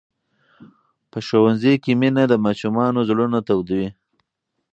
په 1.11 1.17
ښوونځي 1.27 1.73
کې 1.83 1.91
مینه 2.01 2.23
د 2.27 2.33
ماشومانو 2.45 2.99
زړونه 3.09 3.37
تودوي. 3.47 3.89